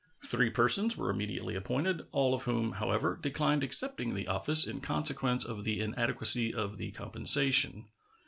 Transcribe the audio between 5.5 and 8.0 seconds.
the inadequacy of the compensation.